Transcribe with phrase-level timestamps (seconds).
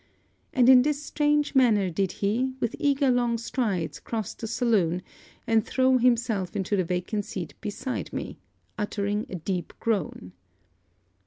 [0.51, 5.03] And in this strange manner did he, with eager long strides, cross the saloon,
[5.45, 8.39] and throw himself into the vacant seat beside me,
[8.79, 10.31] uttering a deep groan.